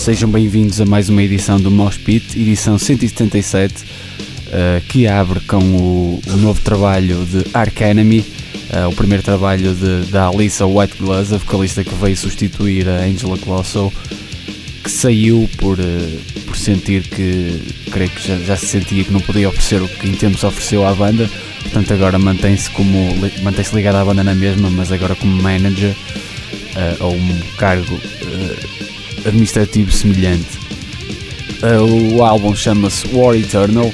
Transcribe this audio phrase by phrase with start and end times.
[0.00, 5.58] Sejam bem-vindos a mais uma edição do Mosh Pit, edição 177, uh, que abre com
[5.58, 10.96] o, o, novo trabalho de Ark Enemy, uh, o primeiro trabalho de, da Alissa White
[10.98, 13.92] Glass, a vocalista que veio substituir a Angela Colosso,
[14.82, 17.60] que saiu por, uh, por sentir que,
[17.90, 20.86] creio que já, já, se sentia que não podia oferecer o que em tempos ofereceu
[20.86, 21.28] à banda,
[21.64, 27.04] portanto agora mantém-se como mantém-se ligado à banda na mesma, mas agora como manager uh,
[27.04, 30.58] ou um cargo uh, administrativo semelhante.
[31.62, 33.90] Uh, o álbum chama-se War Eternal,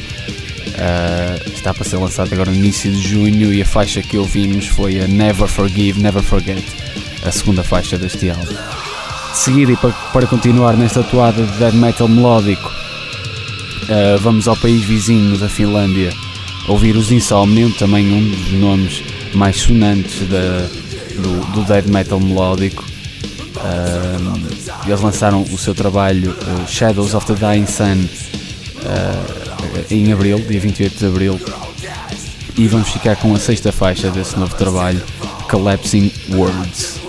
[1.54, 5.00] está para ser lançado agora no início de junho e a faixa que ouvimos foi
[5.00, 6.64] a Never Forgive, Never Forget,
[7.26, 8.54] a segunda faixa deste álbum.
[9.32, 12.70] De seguida, e para, para continuar nesta atuada de death metal melódico,
[14.20, 16.12] vamos ao país vizinho da Finlândia
[16.68, 19.02] ouvir os Insomnium, também um dos nomes
[19.34, 20.68] mais sonantes da,
[21.20, 22.84] do, do death metal melódico.
[23.56, 28.04] Uh, eles lançaram o seu trabalho uh, Shadows of the Dying Sun
[28.84, 31.40] uh, em abril, dia 28 de abril,
[32.56, 35.02] e vamos ficar com a sexta faixa desse novo trabalho,
[35.48, 37.00] Collapsing Words.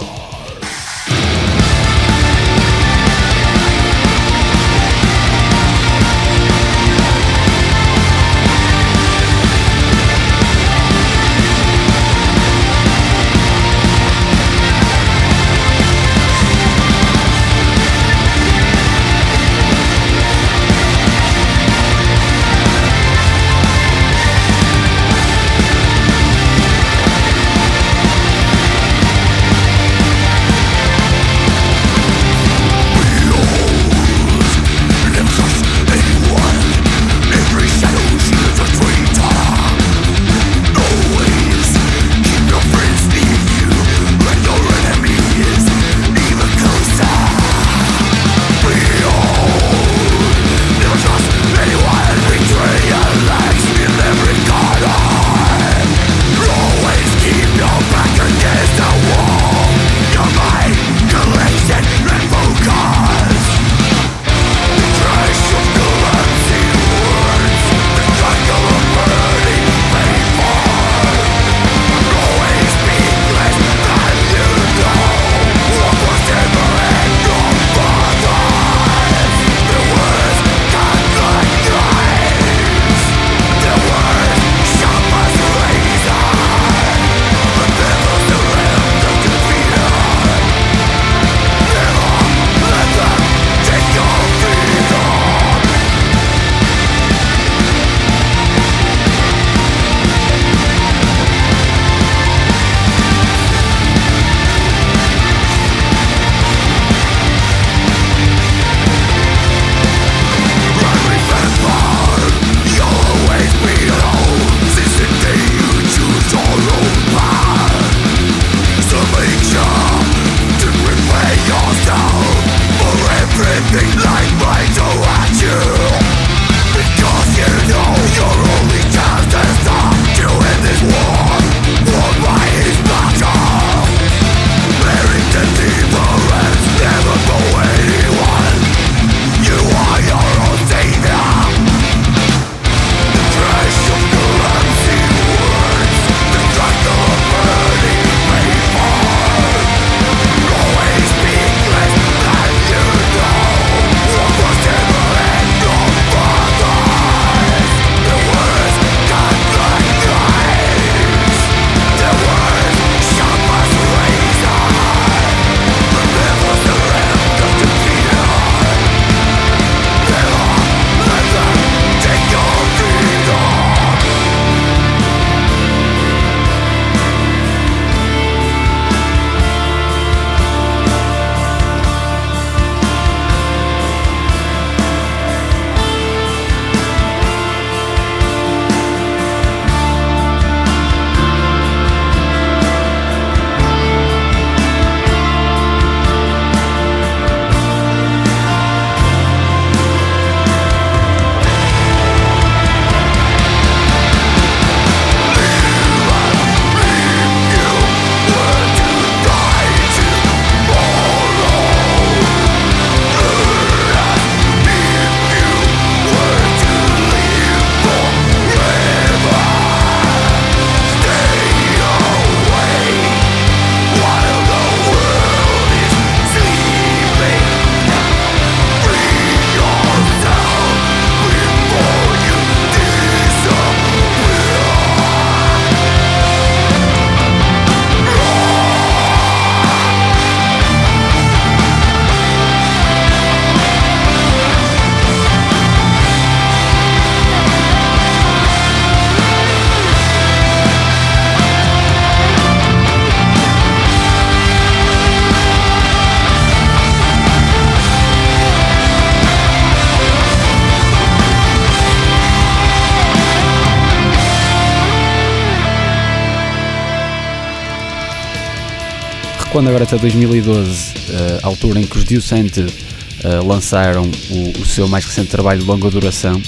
[269.58, 274.88] Recuando agora até 2012, uh, altura em que os Deucented uh, lançaram o, o, seu
[274.88, 276.40] mais recente trabalho de longa duração,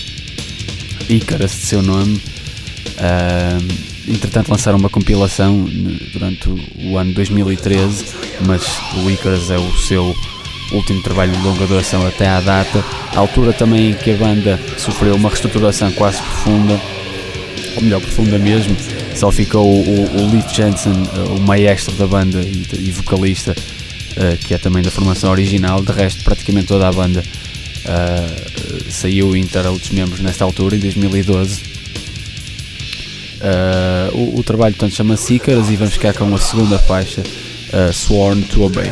[1.09, 2.21] Icarus de seu nome.
[2.99, 5.67] Uh, entretanto lançaram uma compilação
[6.13, 6.49] durante
[6.83, 8.05] o ano 2013,
[8.45, 10.15] mas o Icarus é o seu
[10.71, 12.85] último trabalho de longa duração até à data,
[13.15, 16.79] a altura também em que a banda sofreu uma reestruturação quase profunda,
[17.75, 18.77] ou melhor, profunda mesmo,
[19.19, 24.38] só ficou o, o, Leith Jensen, eh, o maestro da banda e, e vocalista, uh,
[24.38, 29.41] que é também da formação original, de resto praticamente toda a banda uh, saiu e
[29.41, 31.61] inteira outros membros nesta altura, em 2012.
[33.41, 37.21] Uh, o, o, trabalho portanto chama-se Icarus e vamos ficar com a segunda faixa,
[37.91, 38.89] Sworn to Obey.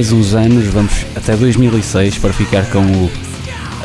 [0.00, 3.10] Mais uns anos, vamos até 2006 para ficar com o,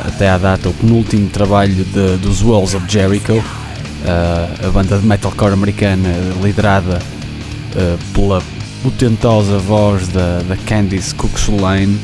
[0.08, 5.06] até à data, o penúltimo trabalho de, dos Walls of Jericho, uh, a banda de
[5.06, 6.08] metalcore americana
[6.42, 8.42] liderada uh, pela
[8.82, 12.00] potentosa voz da, da Candice Cooksulane.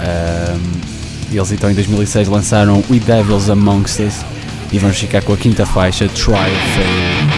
[0.00, 0.80] Um,
[1.30, 4.24] eles então em 2006 lançaram We Devils Amongst Us
[4.72, 7.33] e vamos ficar com a quinta faixa, Try Fail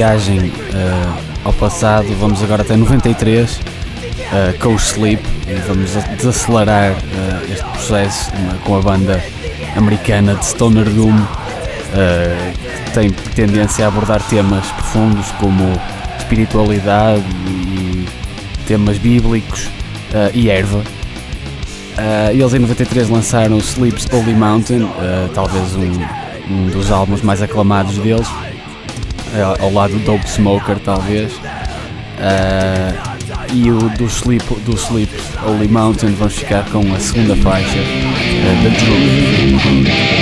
[0.00, 3.60] viagem uh, ao passado, vamos agora até 93 uh,
[4.32, 8.32] eh, com o Sleep e vamos desacelerar uh, este processo
[8.64, 9.22] com a banda
[9.76, 11.18] americana de Stoner Doom
[12.86, 15.70] que tem tendência a abordar temas profundos como
[16.18, 18.06] espiritualidade e
[18.66, 19.68] temas bíblicos
[20.32, 20.82] e erva.
[22.32, 24.88] eles em 93 lançaram Sleep's Holy Mountain,
[25.34, 28.28] talvez um, um dos álbuns mais aclamados deles.
[29.34, 31.32] É, ao lado do Dope Smoker talvez.
[31.32, 33.10] Uh,
[33.54, 35.10] e o do Sleep, do Sleep
[35.42, 40.19] Holy Mountain vamos ficar com a segunda faixa uh, da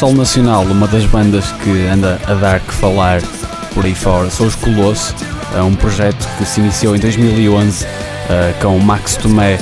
[0.00, 3.20] solo nacional, uma das bandas que anda a dar que falar
[3.74, 5.14] por aí fora são os Colosso,
[5.54, 7.88] é um projeto que se iniciou em 2011 uh,
[8.62, 9.58] com o Max Tomé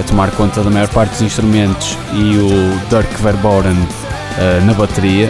[0.00, 2.48] a tomar conta da maior parte dos instrumentos e o
[2.88, 5.28] Dirk Verboren uh, na bateria.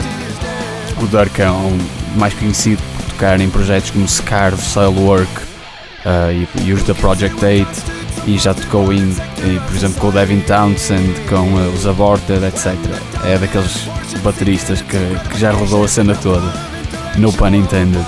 [1.00, 1.76] O Dirk é um,
[2.14, 5.32] mais conhecido por tocar em projetos como Scarve, Soilwork
[6.06, 7.68] uh, e, e, os da Project 8
[8.28, 9.12] e já tocou em
[9.66, 12.76] por exemplo com o Devin Townsend, com uh, os Aborted, etc.
[13.24, 13.88] É daqueles
[14.22, 14.98] bateristas que,
[15.30, 16.52] que já rodou a cena toda,
[17.16, 18.04] no pun intended.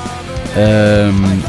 [0.56, 1.40] Um,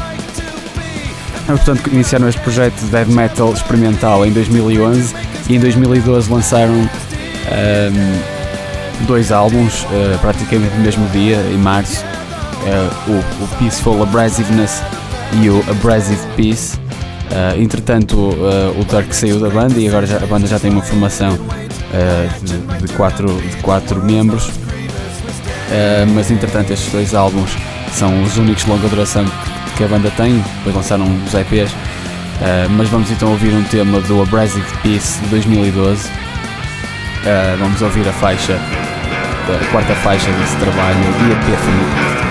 [1.46, 5.14] portanto, iniciaram este projeto de death metal experimental em 2011
[5.48, 13.10] e em 2012 lançaram um, dois álbuns, uh, praticamente no mesmo dia, em março, uh,
[13.10, 14.82] o, o, Peaceful Abrasiveness
[15.42, 16.76] e o Abrasive Peace.
[16.76, 20.82] Uh, entretanto, o Dark saiu da banda e agora já, a banda já tem uma
[20.82, 21.36] formação
[22.42, 24.50] de, de, quatro, de quatro membros.
[26.14, 27.50] mas entretanto, estes dois álbuns
[27.92, 29.24] são os únicos de longa duração
[29.76, 31.74] que a banda tem, depois lançaram os EPs.
[32.76, 36.08] mas vamos então ouvir um tema do Abrasive Peace de 2012.
[37.58, 38.58] vamos ouvir a faixa
[39.54, 42.25] a quarta faixa desse trabalho, The Epiphany.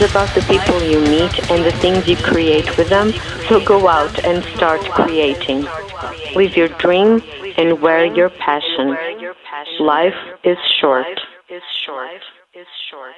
[0.00, 3.12] Is about the people you meet and the things you create with them,
[3.48, 5.66] so go out and start creating.
[6.34, 7.22] Live your dream
[7.56, 8.96] and wear your passion.
[9.80, 11.06] Life is short.
[11.48, 12.20] Is short.
[12.54, 13.14] Is short.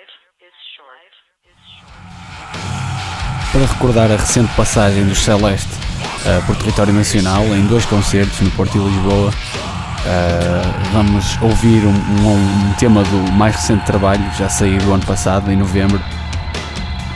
[3.53, 8.51] Para recordar a recente passagem dos Celeste uh, por território nacional em dois concertos no
[8.51, 14.49] Porto e Lisboa, uh, vamos ouvir um, um, um, tema do mais recente trabalho, já
[14.49, 15.99] saiu do ano passado, em novembro,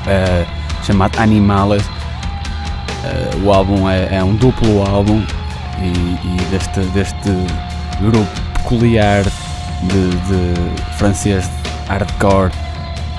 [0.06, 1.84] uh, chamado Animales.
[3.44, 5.22] o álbum é, é, um duplo álbum
[5.78, 7.30] e, e deste, deste
[8.00, 11.50] grupo peculiar de, de francês
[11.88, 12.52] hardcore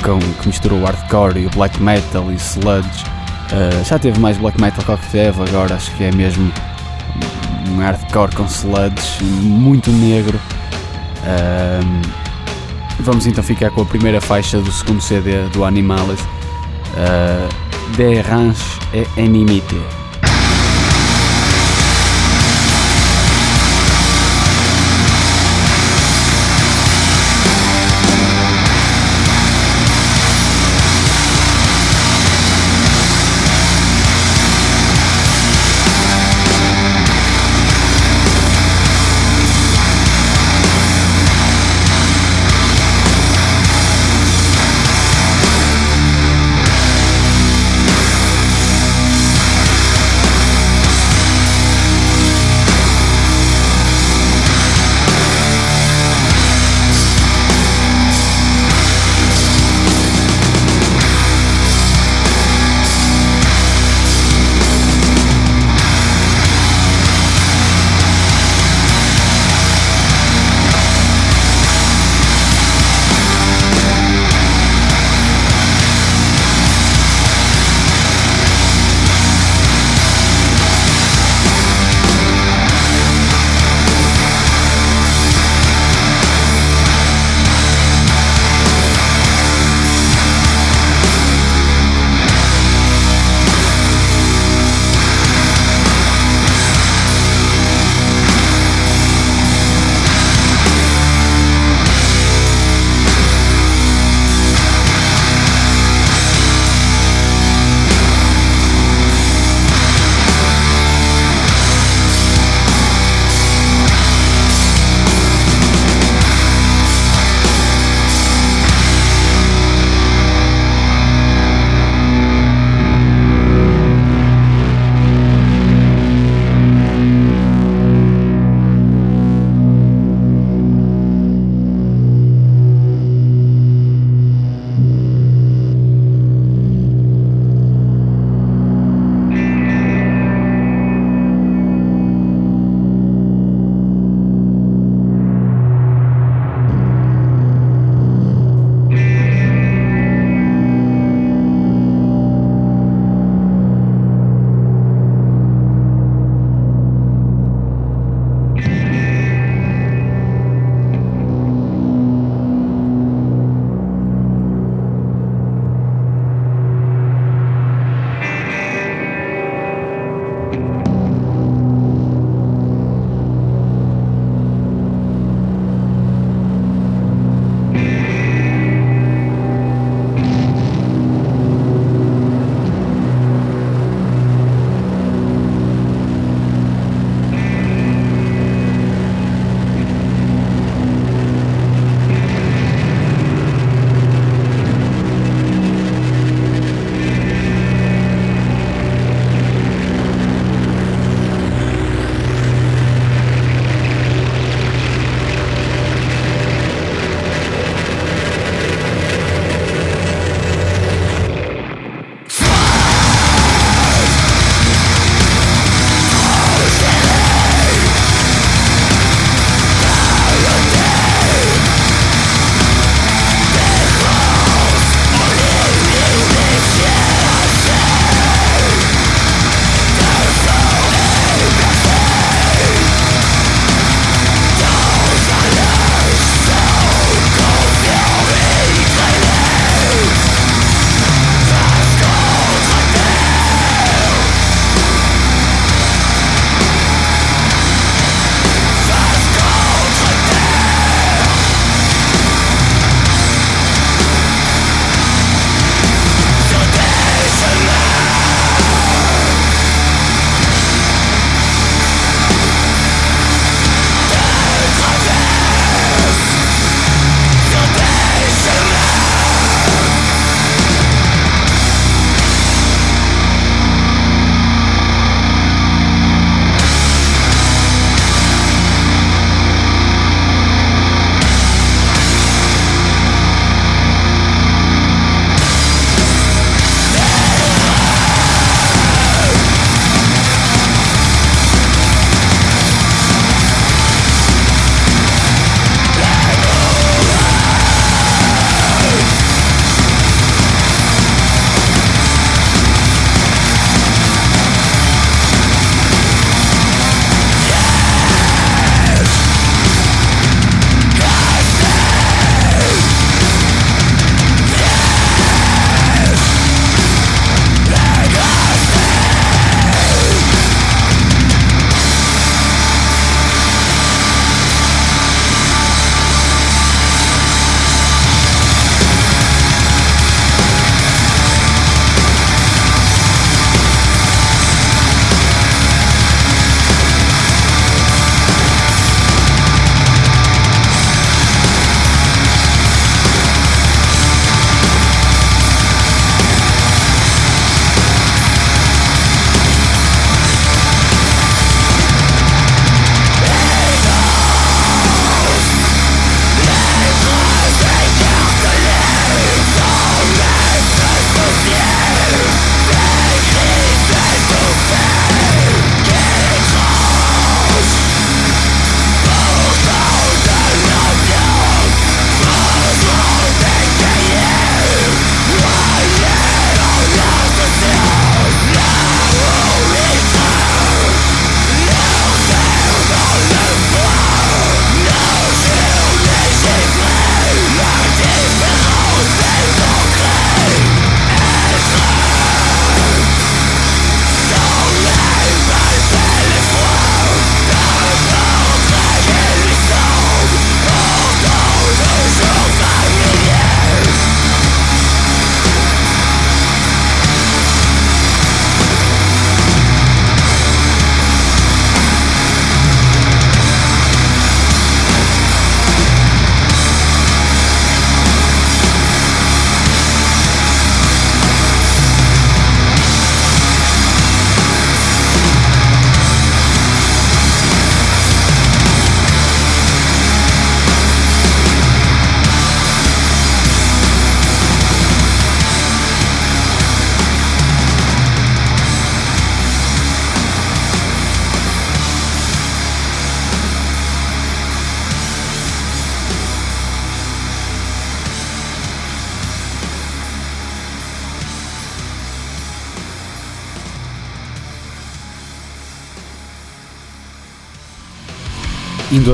[0.04, 3.06] com, que misturou o hardcore e o black metal e sludge.
[3.52, 6.52] Uh, já teve mais black metal que teve, agora acho que é mesmo
[7.69, 10.39] um hardcore com sludge, muito negro.
[11.24, 12.02] Uh,
[13.00, 16.19] vamos então ficar com a primeira faixa do segundo CD do Animales,
[16.97, 20.02] uh, De Ranch et Inimité.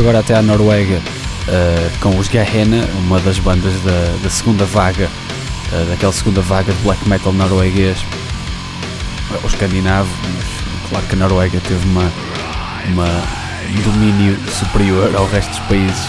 [0.10, 5.08] Agora até à Noruega uh, com os Gehenna, uma das bandas da, da segunda vaga,
[5.72, 8.04] uh, daquela segunda vaga de black metal norueguês,
[9.44, 12.12] o escandinavo, mas claro que a Noruega teve uma,
[12.88, 16.08] uma, um domínio superior ao resto dos países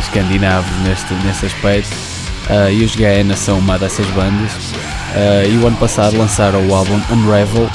[0.00, 1.94] escandinavos neste, neste aspecto.
[2.48, 4.50] Uh, e os Gehenna são uma dessas bandas.
[5.48, 7.70] e o ano passado lançaram o álbum Unravel,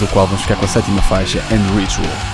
[0.00, 2.33] do qual vamos ficar com a sétima faixa, End Ritual.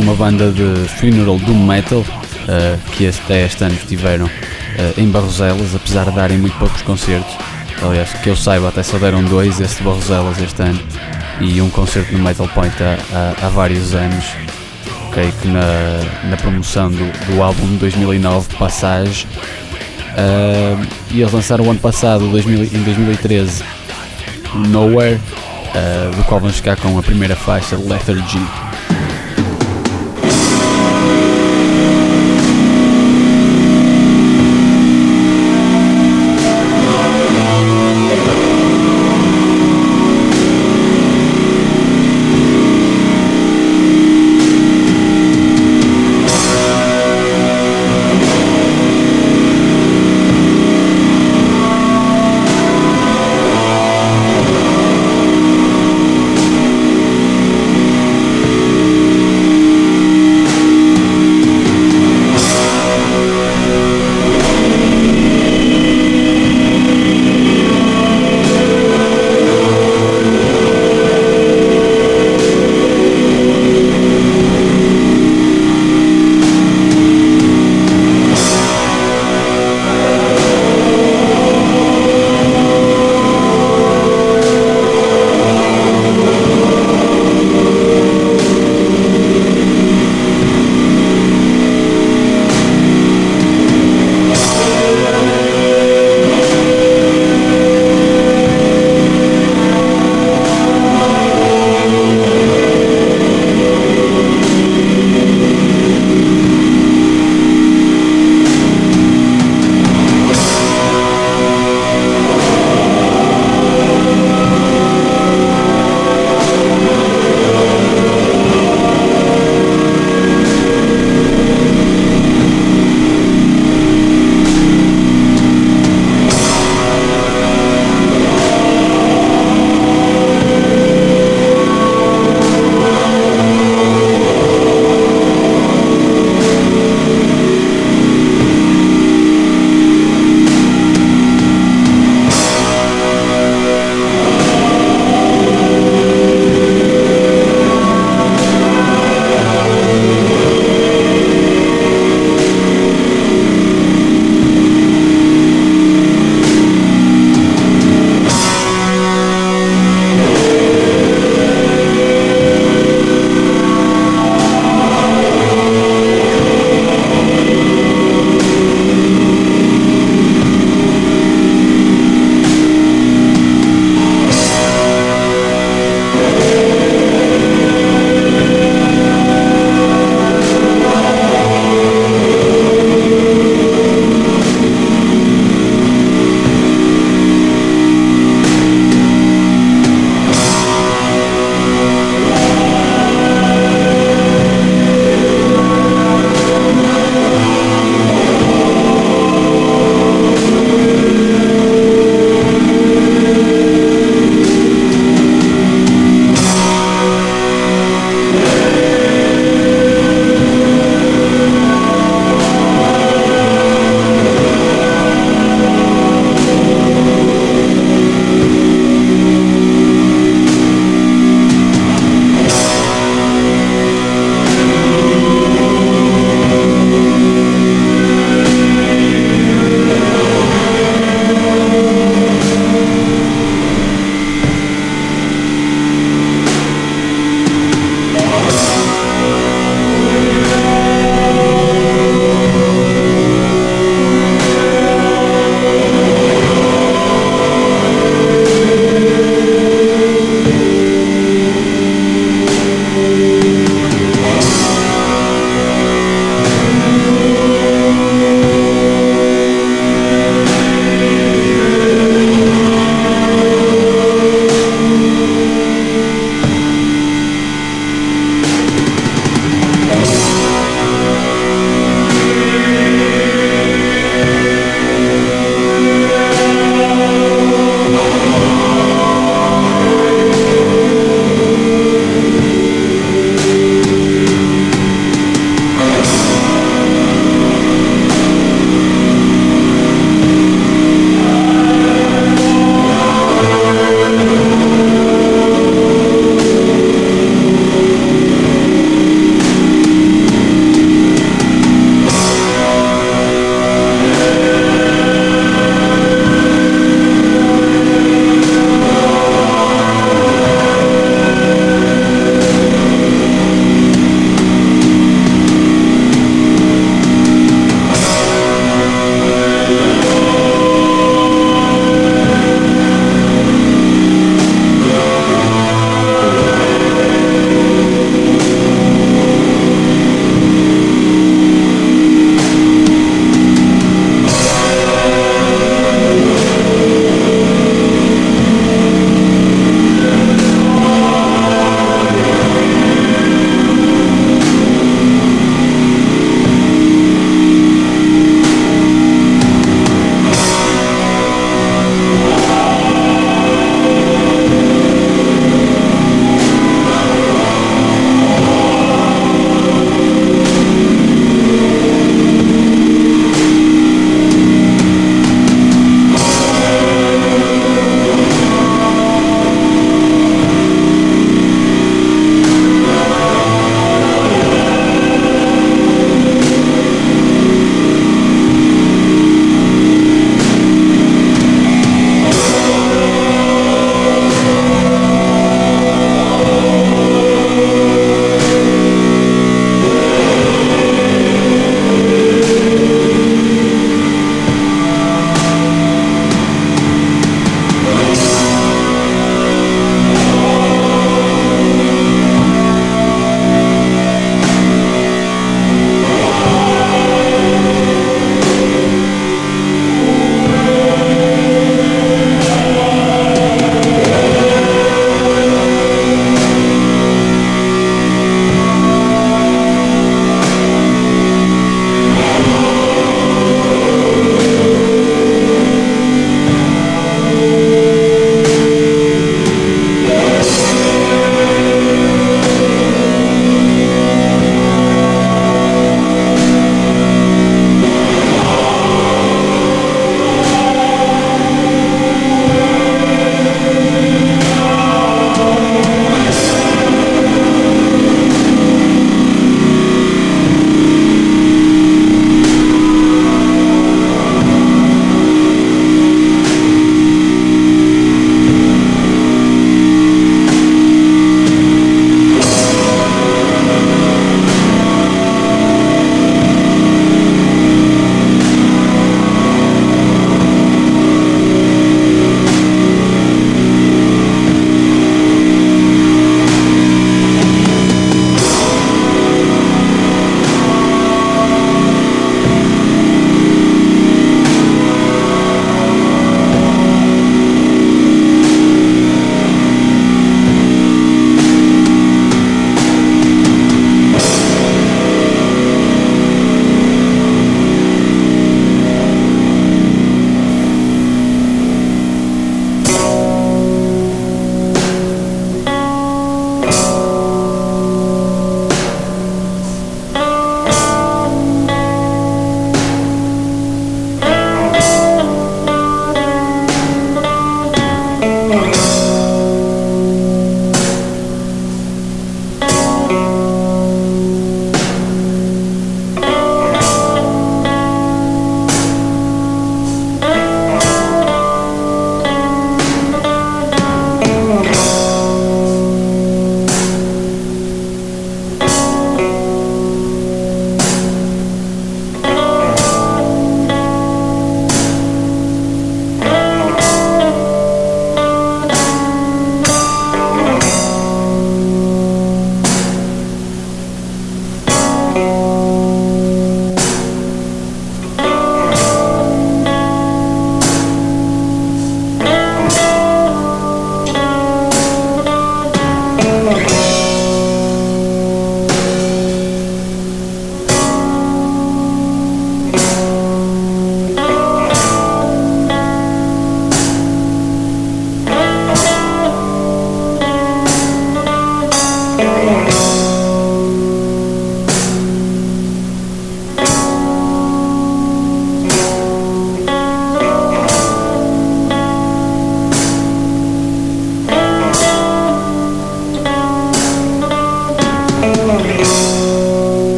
[0.00, 4.30] Uma banda de funeral doom metal, uh, que até este ano estiveram uh,
[5.00, 7.36] em Barroselas, apesar de darem muito poucos concertos.
[7.82, 10.80] Aliás, que eu saiba, até só deram dois este de Barroselas este ano
[11.40, 14.24] e um concerto no Metal Point há, há, há vários anos.
[15.12, 19.26] Creio que na, na promoção do, do álbum de 2009, Passage.
[20.10, 23.62] Uh, e eles lançaram o ano passado, 2000, em 2013,
[24.68, 28.40] Nowhere, uh, do qual vamos ficar com a primeira faixa, Lethargy.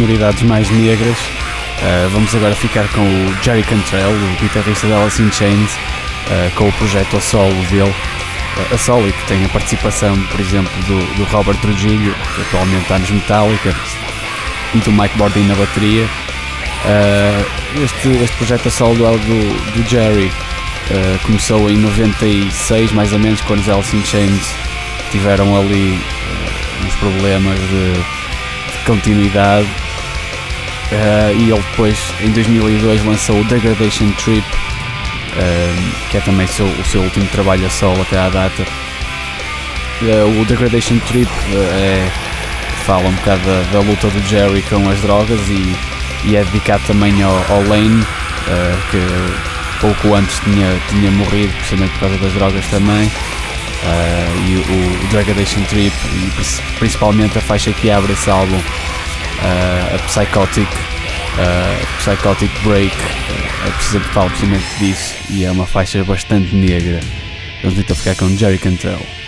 [0.00, 5.20] Sonoridades mais negras, uh, vamos agora ficar com o Jerry Cantrell, o guitarrista de Alice
[5.20, 9.48] in Chains, uh, com o projeto a solo dele, uh, a solo que tem a
[9.50, 13.76] participação, por exemplo, do, do Robert Trujillo, que atualmente está nos Metallica,
[14.74, 16.08] e do Mike Bordin na bateria.
[17.84, 20.32] este, este projeto a solo do, do, do Jerry
[21.24, 24.54] começou em 96, mais ou menos, quando os Alice in Chains
[25.10, 26.00] tiveram ali
[26.86, 29.68] uns problemas de, de continuidade
[30.92, 34.44] uh, e ele depois em 2002 lançou o Degradation Trip
[35.30, 38.62] uh, que é também seu, o seu último trabalho a solo até à data.
[40.02, 42.10] Uh, o Degradation Trip é,
[42.86, 45.76] fala um bocado da, da, luta do Jerry com as drogas e,
[46.24, 48.04] e é dedicado também ao, ao Lane
[48.90, 48.98] que
[49.78, 53.10] pouco antes tinha, tinha morrido precisamente por causa das drogas também.
[54.48, 56.32] E o, o Degradation Trip e
[56.78, 58.58] principalmente a faixa que abre esse álbum,
[59.42, 62.94] a Psychotic, uh, Psychotic Break,
[63.66, 67.00] é preciso fala precisamente disso e é uma faixa bastante negra.
[67.62, 69.19] Vamos então ficar com Jerry Cantrell.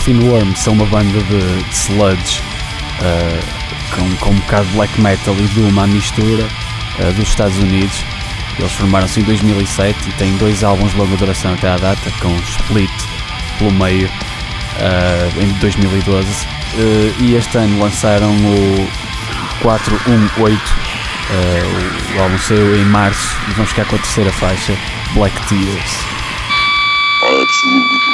[0.00, 2.40] Coffin Worms são uma banda de, de sludge
[3.00, 6.42] uh, com, com um bocado de black metal e doom à mistura
[7.00, 8.02] uh, dos Estados Unidos.
[8.58, 12.34] Eles formaram-se em 2007 e têm dois álbuns de longa duração até à data, com
[12.36, 12.90] Split
[13.58, 16.46] pelo meio uh, em 2012.
[17.20, 18.88] e este ano lançaram o
[19.60, 20.58] 418.
[22.16, 24.74] o álbum saiu em março e vamos ficar com a terceira faixa,
[25.12, 25.92] Black Tears.
[27.22, 28.09] Absolutely.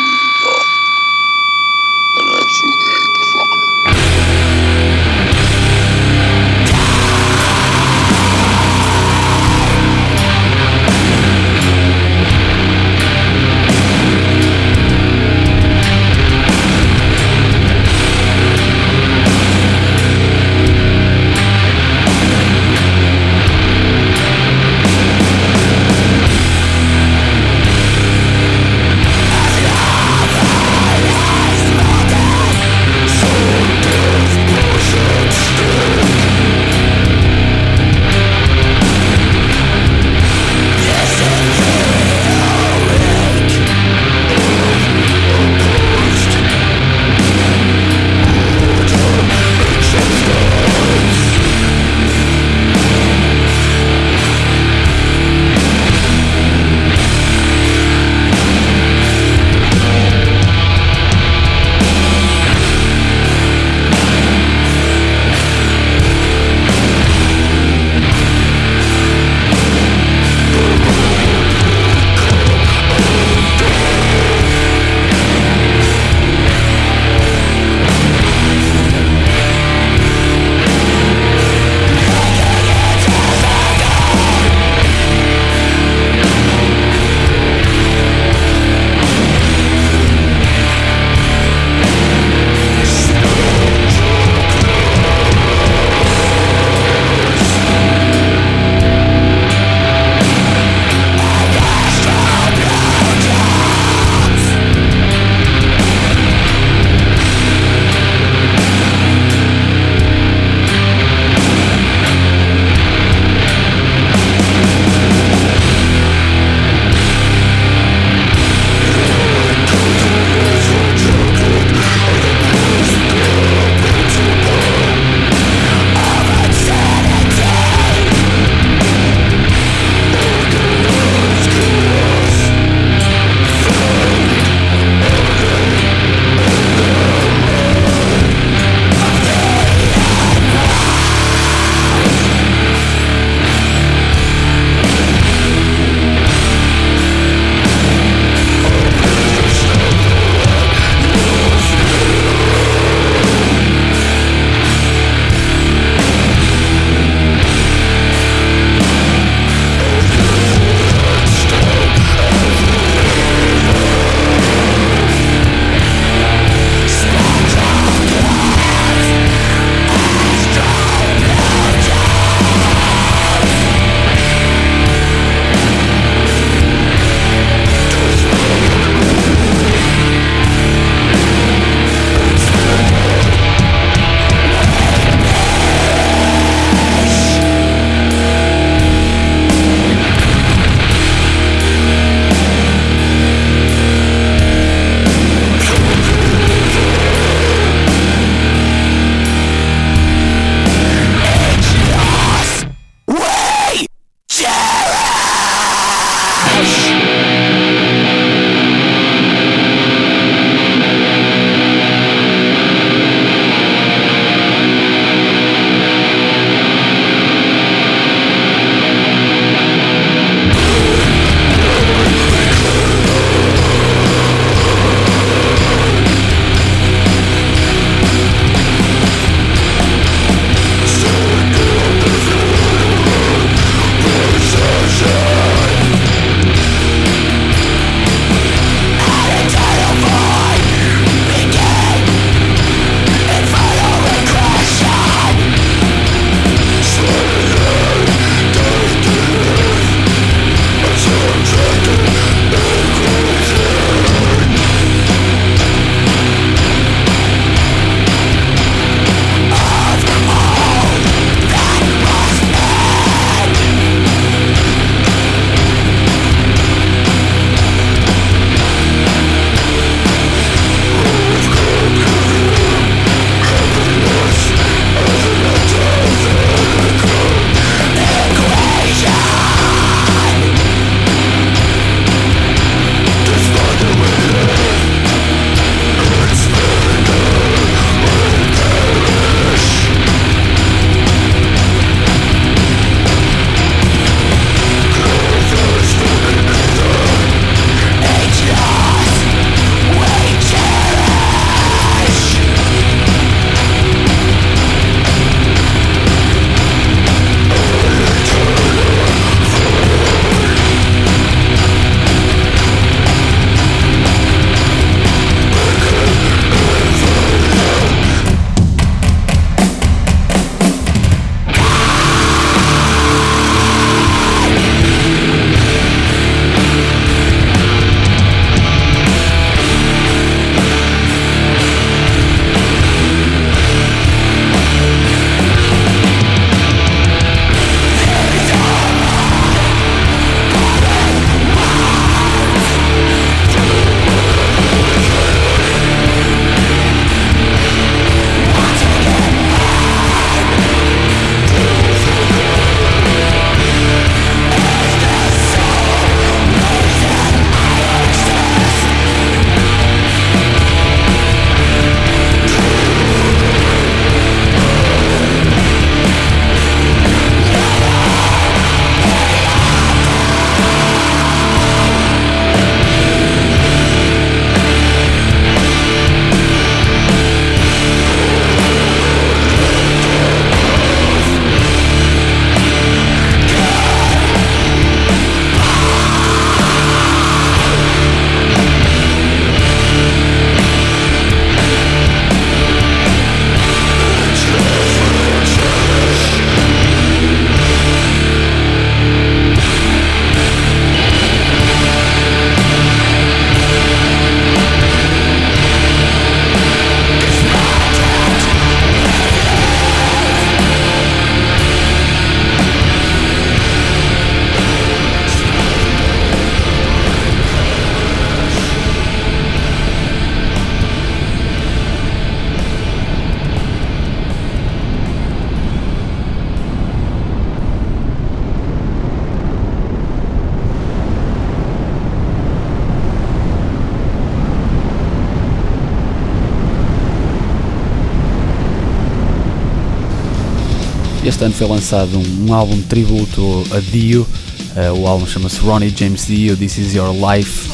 [441.47, 444.27] Ano foi lançado um, um álbum de tributo a Dio.
[444.75, 447.69] Uh, o álbum chama-se Ronnie James Dio, This Is Your Life.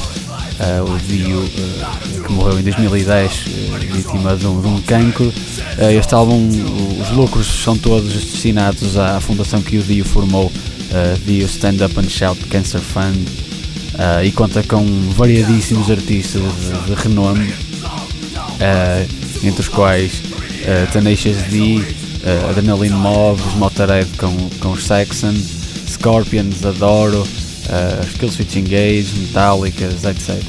[0.60, 3.32] Uh, o Dio, uh, que morreu em 2010,
[3.90, 5.32] vítima de um, de um cancro.
[5.96, 6.48] este álbum,
[7.00, 10.52] os lucros são todos destinados à fundação que o Dio formou,
[11.24, 13.26] Dio Stand Up and Shout Cancer Fund,
[14.24, 14.84] e conta com
[15.16, 17.52] variadíssimos artistas de, de renome,
[19.42, 20.12] entre os quais
[20.92, 25.34] Tenacious D, uh, Adrenaline Mob, os Motorhead com, com os Saxon,
[25.88, 30.42] Scorpions, Adoro, uh, Killswitch Engage, Metallicas, etc.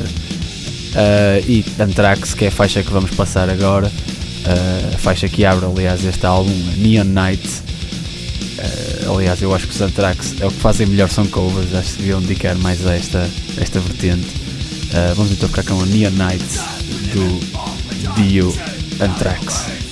[0.93, 5.45] Uh, e Anthrax, que é a faixa que vamos passar agora, uh, a faixa que
[5.45, 7.73] abre, aliás, este álbum, Neon Night.
[9.05, 11.97] Aliás, eu acho que os Anthrax é o que fazem melhor são covers, acho que
[11.97, 14.27] deviam dedicar mais a esta, esta vertente.
[15.17, 16.45] Vamos então ficar com a Neon Night
[17.11, 18.55] do Dio
[19.01, 19.82] Anthrax.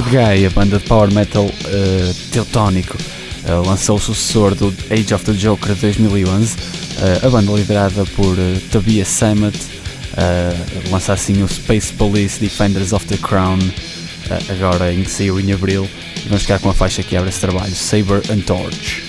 [0.00, 2.96] Guy, a banda de power metal uh, teutónico,
[3.48, 6.56] uh, lançou o sucessor do Age of the Joker de 2011.
[6.56, 9.56] Uh, a banda liderada por uh, Tobias Sammet
[10.90, 13.58] lança assim o Space Police Defenders of the Crown,
[14.48, 15.86] agora em que saiu em abril.
[16.16, 19.05] E vamos ficar com a faixa que abre esse trabalho, Saber and Torch.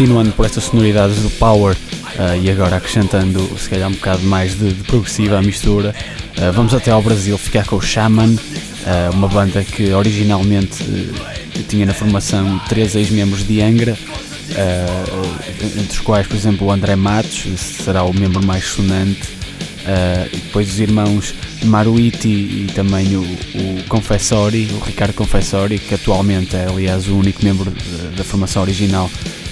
[0.00, 4.58] Continuando por estas sonoridades do Power uh, e agora acrescentando se calhar um bocado mais
[4.58, 5.94] de, de progressiva à mistura,
[6.38, 10.82] uh, vamos até ao Brasil ficar com o Shaman, uh, uma banda que originalmente
[11.68, 13.94] tinha na formação três ex-membros de Angra,
[15.60, 19.28] entre os quais, por exemplo, o André Matos, será o membro mais sonante,
[20.32, 26.56] e depois os irmãos Maruiti e também o, o Confessori, o Ricardo Confessori, que atualmente
[26.56, 27.70] é aliás o único membro
[28.16, 29.10] da formação original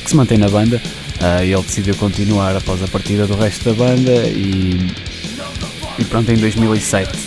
[0.09, 0.81] que se mantém na banda.
[1.21, 4.95] Uh, ele decidiu continuar após a partida do resto da banda e,
[5.99, 7.19] e pronto, em 2007 uh,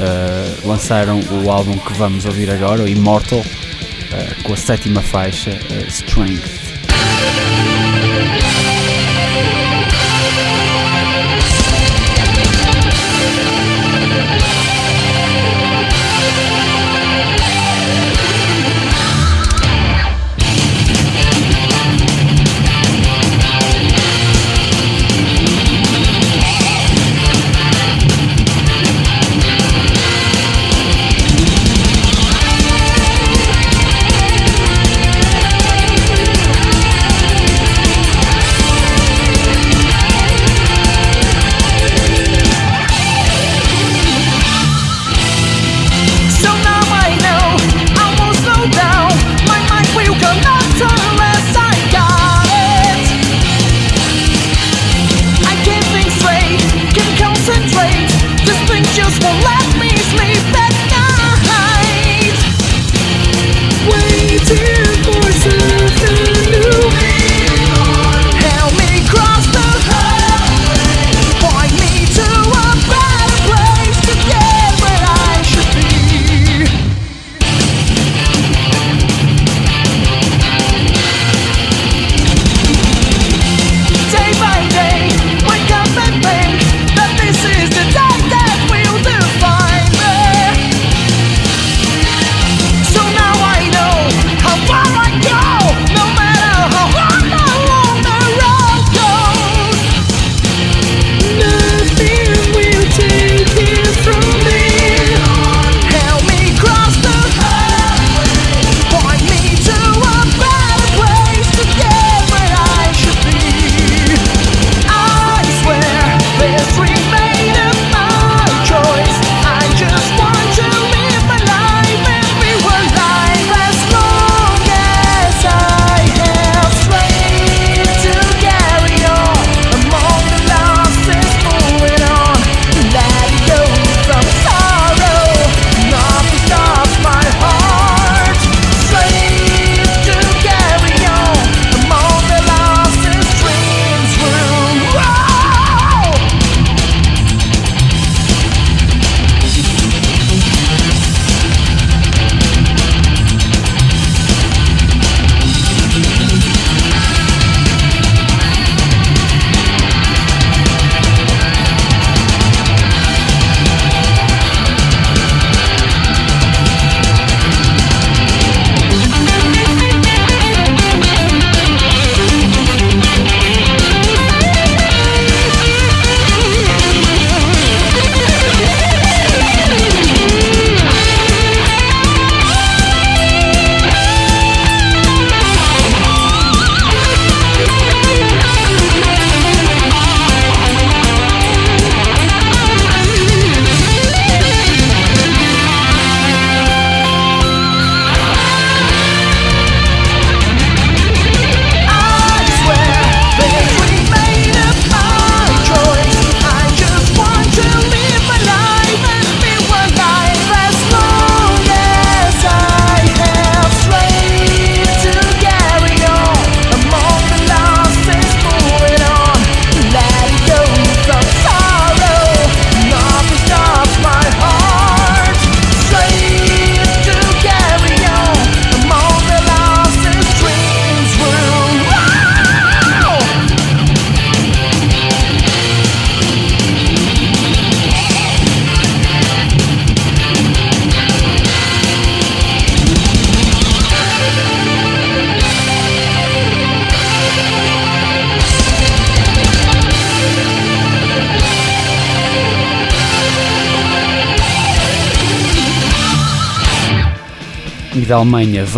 [0.00, 5.58] ah, lançaram o álbum que vamos ouvir agora, o Immortal, uh, com a sétima faixa,
[5.88, 6.57] Strength.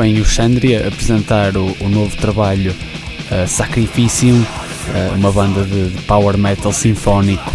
[0.00, 6.02] Vem o Xandria apresentar o, o novo trabalho uh, Sacrificium, uh, uma banda de, de,
[6.04, 7.52] power metal sinfónico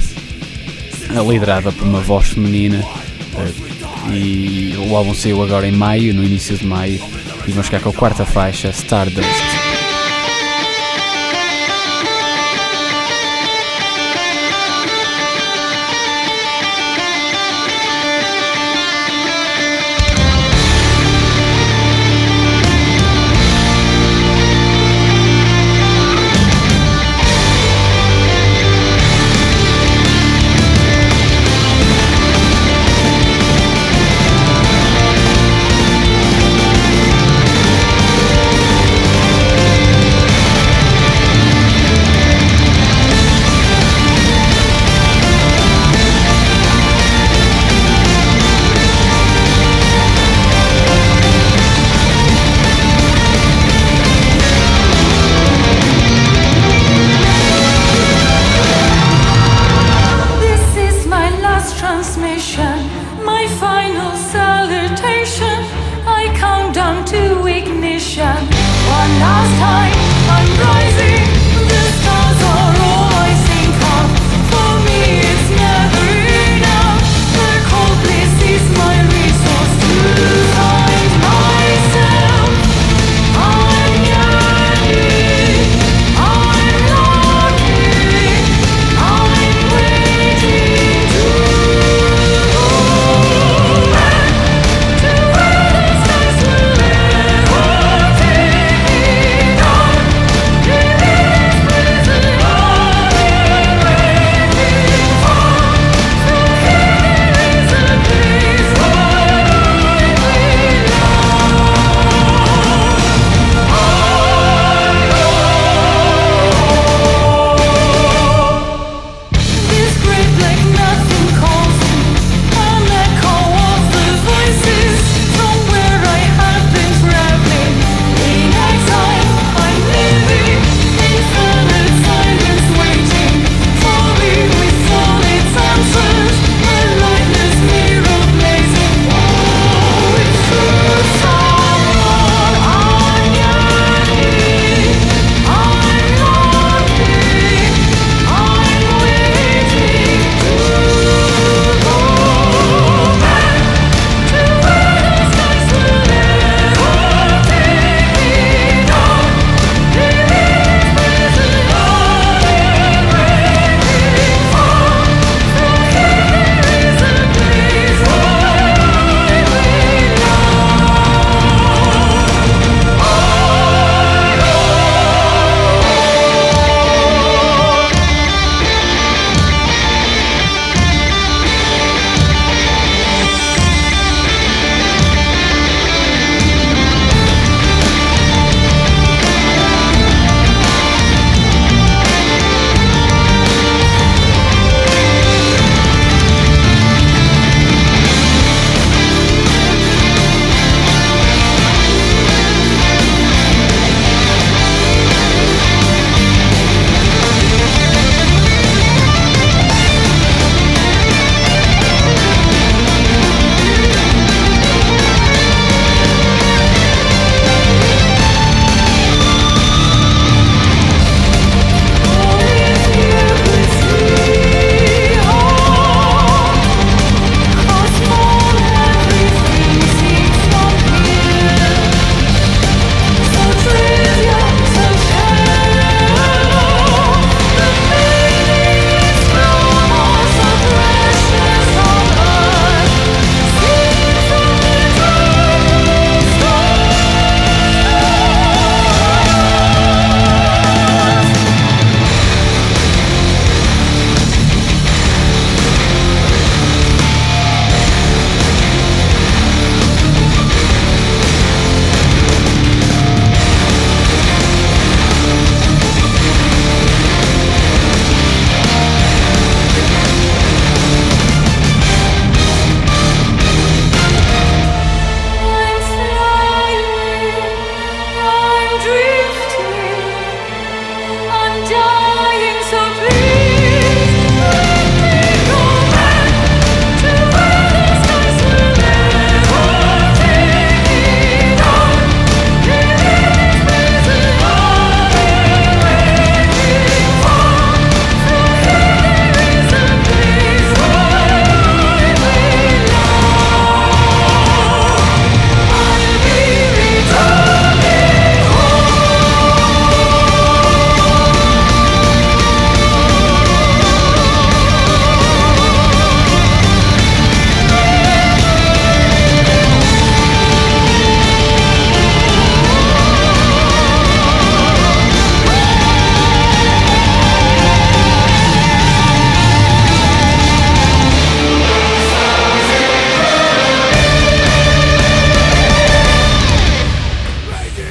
[1.10, 2.86] uh, liderada por uma voz feminina.
[4.14, 7.02] e o álbum saiu agora em maio, no início de maio,
[7.48, 9.55] e vamos ficar com a quarta faixa, Stardust.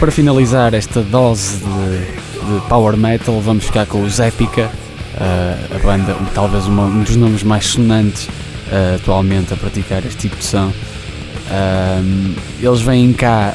[0.05, 5.79] Para finalizar esta dose de, de power metal, vamos ficar com os Epica, uh, a
[5.79, 10.45] banda, talvez uma, um dos nomes mais sonantes uh, atualmente a praticar este tipo de
[10.45, 10.67] som.
[10.67, 13.55] Uh, eles vêm cá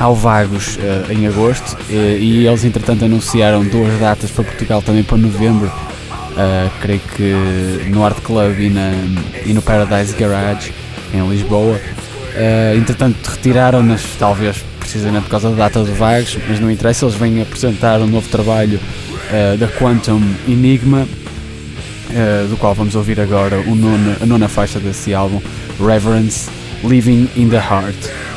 [0.00, 0.76] ao Vagos
[1.08, 5.70] em agosto e eles entretanto anunciaram duas datas para Portugal também para novembro
[6.80, 8.90] creio que no Art Club e, na,
[9.46, 10.72] e no Paradise Garage
[11.12, 11.80] em Lisboa
[12.38, 17.14] uh, entretanto retiraram-nas talvez precisamente por causa da data do Vagos mas não interessa, eles
[17.14, 18.80] vêm apresentar um novo trabalho
[19.58, 21.06] da Quantum Enigma
[22.48, 25.42] do qual vamos ouvir agora o nono, a nona faixa desse álbum
[25.78, 26.48] Reverence
[26.82, 28.27] Living in the Heart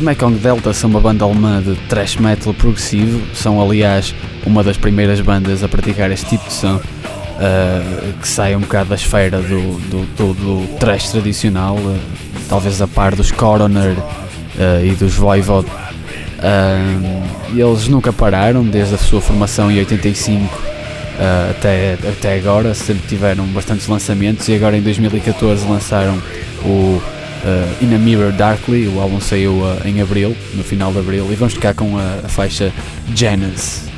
[0.00, 4.14] Os Mekong Delta são uma banda alemã de thrash metal progressivo, são aliás
[4.46, 8.88] uma das primeiras bandas a praticar este tipo de som, uh, que sai um bocado
[8.88, 11.98] da esfera do, do, do, do thrash tradicional, uh,
[12.48, 15.68] talvez a par dos Coroner uh, e dos Voivod.
[17.54, 20.70] eles nunca pararam desde a sua formação em 85
[21.20, 26.16] Uh, até, até agora, sempre tiveram bastantes lançamentos e agora em 2014 lançaram
[26.64, 26.98] o
[27.44, 31.28] uh, In a Mirror Darkly, o álbum saiu uh, em abril, no final de abril,
[31.30, 32.72] e vamos ficar com a, a faixa
[33.14, 33.90] Janus.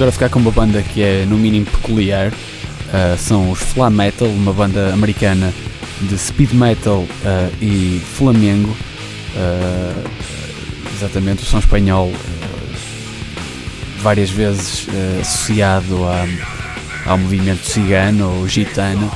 [0.00, 2.28] Agora ficar com uma banda que é no mínimo peculiar.
[2.28, 5.52] Uh, são os Flam Metal, uma banda americana
[6.00, 7.08] de speed metal uh,
[7.60, 8.74] e flamengo.
[9.36, 10.08] Uh,
[10.96, 12.10] exatamente, o som espanhol
[13.98, 14.86] várias vezes
[15.20, 16.26] associado a,
[17.04, 19.10] ao movimento cigano ou gitano.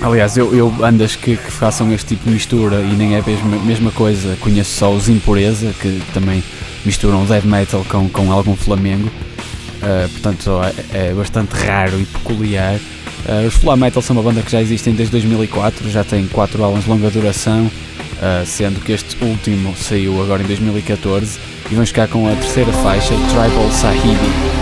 [0.00, 3.22] aliás, eu, eu bandas que, que, façam este tipo de mistura e nem é a
[3.22, 6.44] mesma, mesma coisa, conheço só os Impureza, que também
[6.84, 9.10] misturam death metal com, com algum flamengo.
[9.82, 10.50] Uh, portanto
[10.92, 12.76] é, é, bastante raro e peculiar.
[13.26, 16.62] Uh, os Flam Metal são uma banda que já existem desde 2004, já tem 4
[16.62, 21.38] álbuns de longa duração, uh, sendo que este último saiu agora em 2014
[21.70, 24.61] e vamos ficar com a terceira faixa, Tribal Sahibi.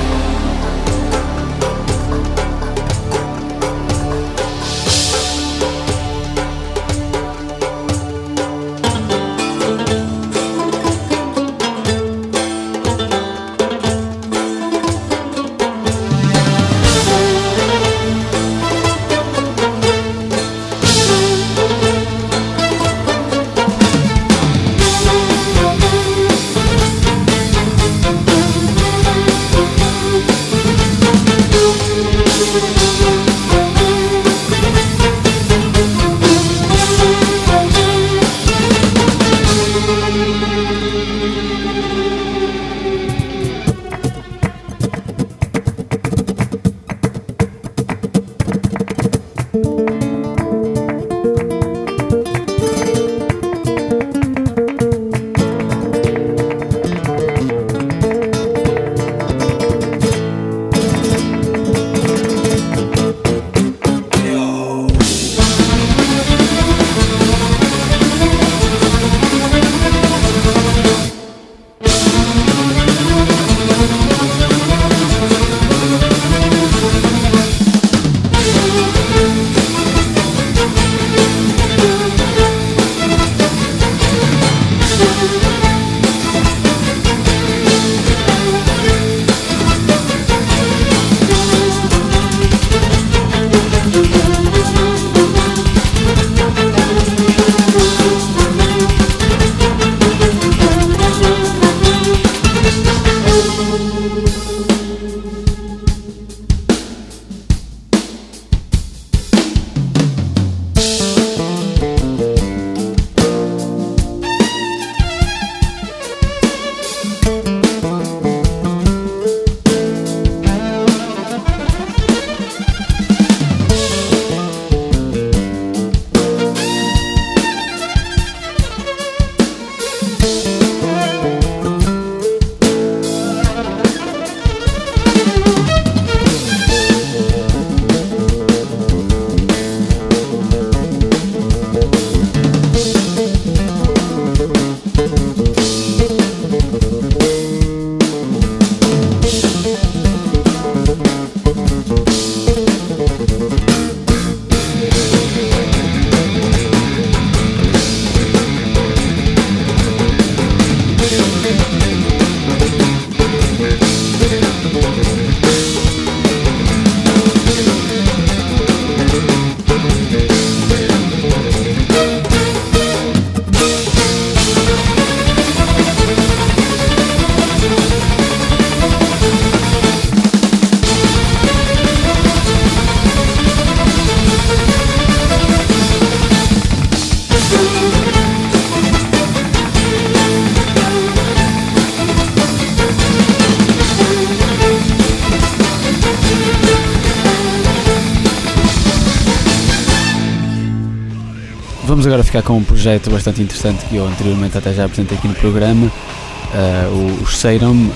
[202.10, 205.34] Agora ficar com um projeto bastante interessante que eu anteriormente até já apresentei aqui no
[205.34, 207.92] programa, uh, Serum, uh,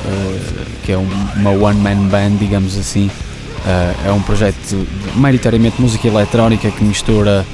[0.85, 3.07] que é um, uma one-man band, digamos assim.
[3.09, 7.45] Uh, é um projeto de, maioritariamente música eletrónica que mistura,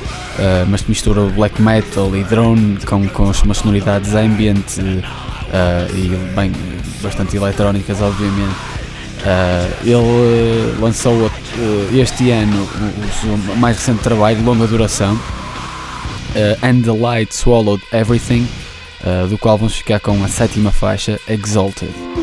[0.68, 4.78] mas que mistura black metal e drone com, com umas sonoridades ambient
[5.94, 6.52] e bem,
[7.02, 8.54] bastante eletrónicas, obviamente.
[9.82, 11.30] ele lançou
[11.92, 12.68] este ano
[13.24, 15.18] o, o mais recente trabalho, longa duração,
[16.36, 18.47] uh, And the Light Swallowed Everything,
[19.05, 22.19] uh, do qual vamos ficar com a sétima faixa, Exalted.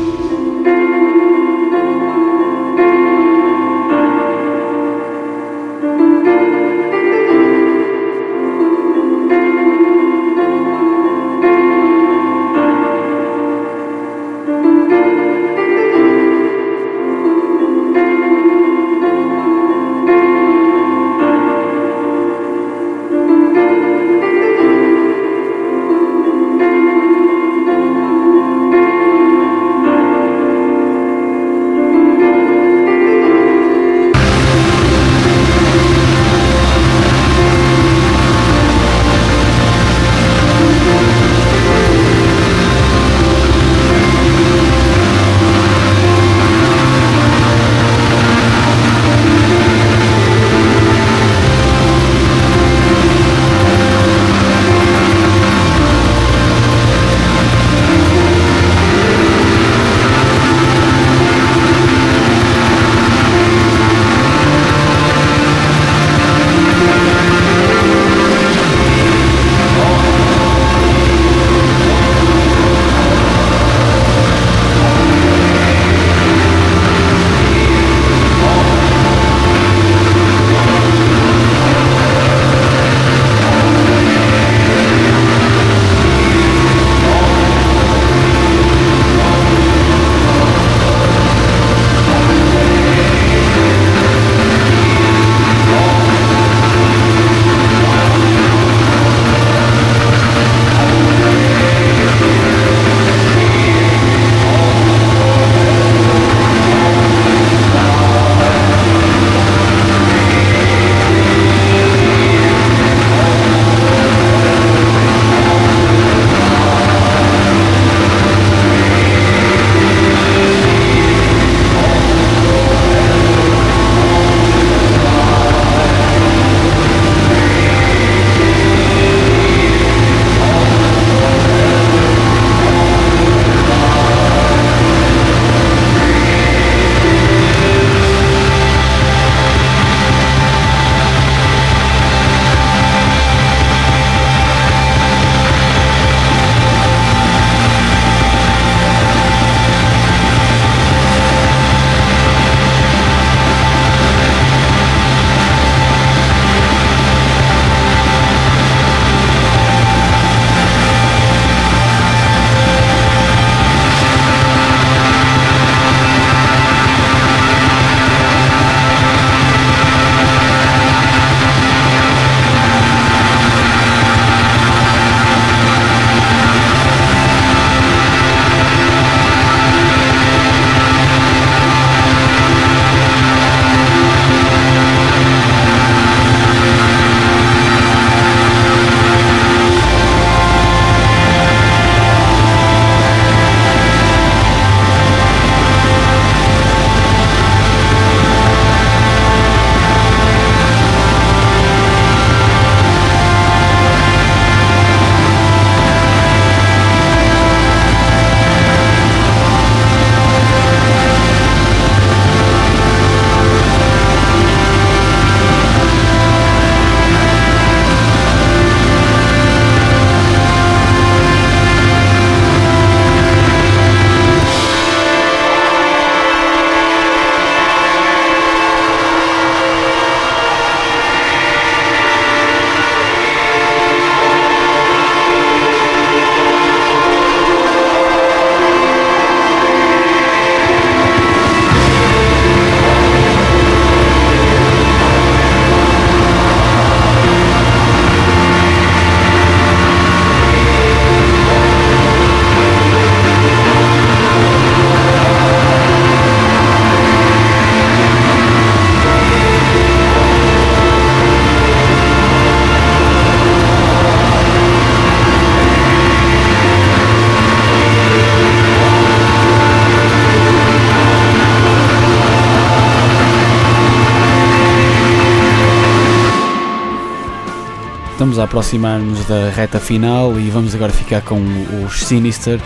[278.38, 281.40] A aproximar-nos da reta final e vamos agora ficar com
[281.84, 282.60] os Sinister,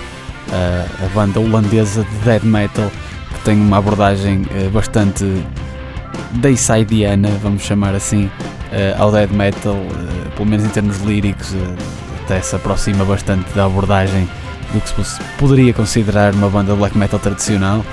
[0.52, 2.90] a banda holandesa de death metal
[3.32, 4.42] que tem uma abordagem
[4.72, 5.24] bastante
[6.32, 8.30] daysideiana, vamos chamar assim,
[8.98, 9.76] ao death metal,
[10.36, 11.54] pelo menos em termos líricos,
[12.24, 14.28] até se aproxima bastante da abordagem
[14.72, 17.84] do que se poderia considerar uma banda black metal tradicional,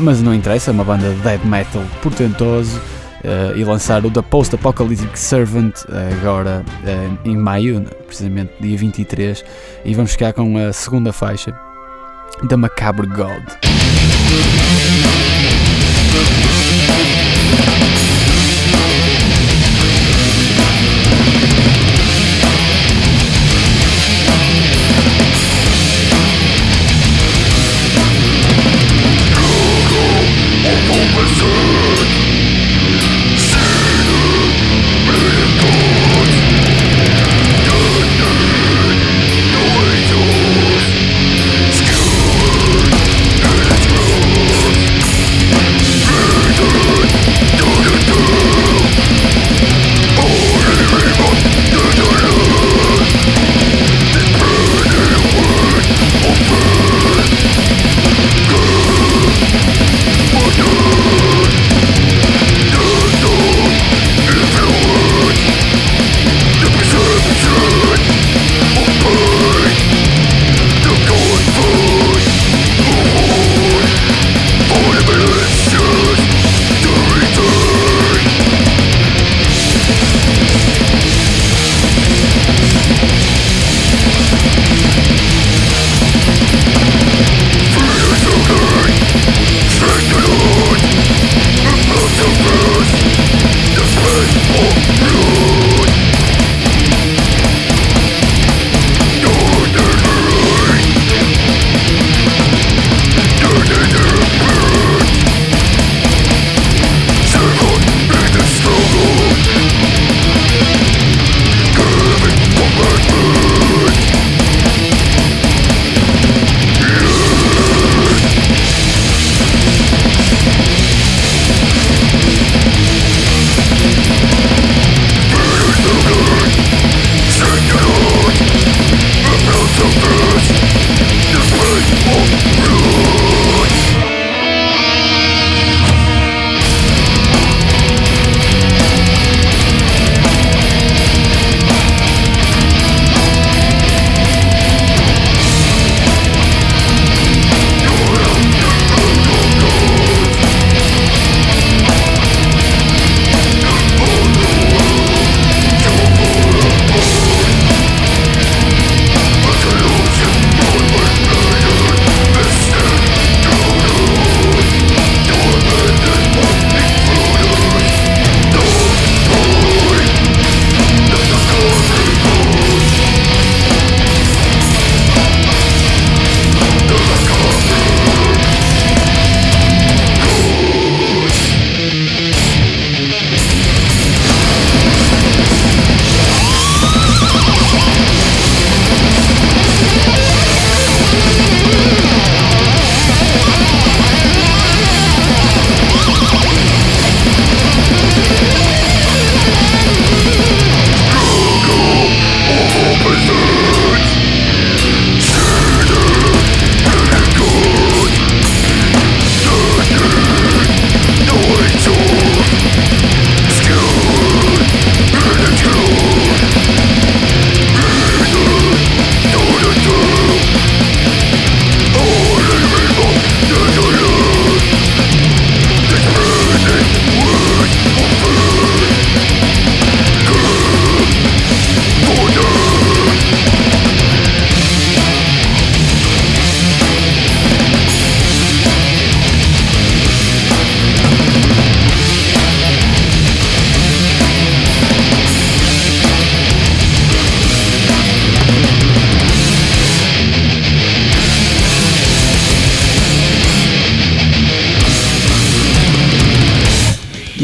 [0.00, 2.80] mas não interessa, é uma banda de death metal portentoso.
[3.18, 5.74] Uh, e lançar o The Post Apocalyptic Servant
[6.20, 9.44] agora uh, em maio, precisamente dia 23,
[9.84, 11.52] e vamos ficar com a segunda faixa
[12.48, 13.42] da Macabre God.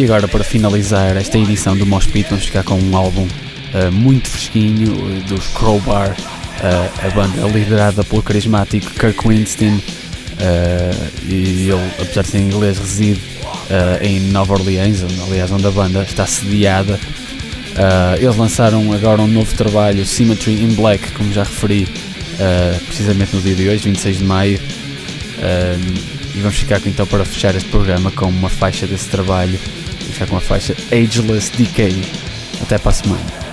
[0.05, 4.28] E agora, para finalizar esta edição do Moshpit, vamos ficar com um álbum uh, muito
[4.28, 9.81] fresquinho uh, dos Crowbar, uh, a banda liderada pelo carismático Kirk Winston.
[11.26, 13.18] e ele, apesar de ser inglês, reside
[14.02, 17.01] em Nova Orleans, aliás, onde a banda está sediada.
[17.01, 23.35] Uh, eles lançaram agora um novo trabalho, Symmetry in Black, como já referi, uh, precisamente
[23.35, 24.59] no dia de hoje, 26 de maio.
[25.39, 29.59] Uh, e vamos ficar então para fechar este programa com uma faixa desse trabalho,
[30.15, 32.03] ficar com a faixa Ageless Decay.
[32.62, 33.44] Até para a semana.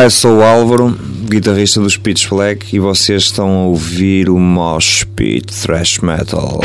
[0.00, 0.98] Olá, eu sou o Álvaro,
[1.28, 6.62] guitarrista dos Pitch Black, e vocês estão a ouvir o Mosh Pit Thrash Metal.